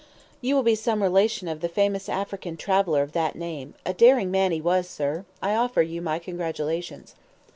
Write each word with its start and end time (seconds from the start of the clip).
You 0.41 0.55
will 0.55 0.63
be 0.63 0.73
some 0.73 1.03
relation 1.03 1.47
of 1.47 1.59
the 1.61 1.69
famous 1.69 2.09
African 2.09 2.57
traveler 2.57 3.03
of 3.03 3.11
that 3.11 3.35
name. 3.35 3.75
A 3.85 3.93
daring 3.93 4.31
man 4.31 4.51
he 4.51 4.59
was, 4.59 4.89
sir. 4.89 5.25
I 5.43 5.53
offer 5.53 5.83
you 5.83 6.01
my 6.01 6.17
congratulations." 6.17 7.13